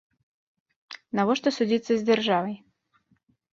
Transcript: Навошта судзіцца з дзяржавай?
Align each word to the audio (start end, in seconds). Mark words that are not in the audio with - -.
Навошта 1.19 1.49
судзіцца 1.59 1.91
з 1.95 2.01
дзяржавай? 2.09 2.55